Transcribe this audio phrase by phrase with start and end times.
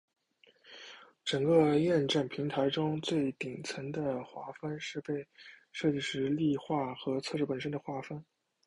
[1.23, 5.27] 整个验证平台中最顶层的划分是被测
[5.73, 8.25] 设计实例化和测试本身的划分。